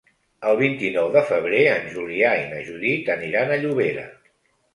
El 0.51 0.55
vint-i-nou 0.61 1.09
de 1.15 1.21
febrer 1.31 1.59
en 1.73 1.85
Julià 1.97 2.33
i 2.41 2.49
na 2.55 2.63
Judit 2.71 3.13
aniran 3.19 3.53
a 3.53 3.61
Llobera. 3.61 4.09